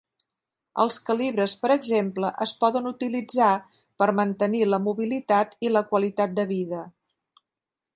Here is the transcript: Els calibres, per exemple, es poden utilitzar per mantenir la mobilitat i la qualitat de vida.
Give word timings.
Els 0.83 0.95
calibres, 1.09 1.53
per 1.65 1.71
exemple, 1.75 2.31
es 2.47 2.55
poden 2.65 2.91
utilitzar 2.93 3.53
per 4.03 4.11
mantenir 4.23 4.67
la 4.73 4.83
mobilitat 4.91 5.57
i 5.71 5.75
la 5.79 5.89
qualitat 5.93 6.39
de 6.43 6.53
vida. 6.59 6.87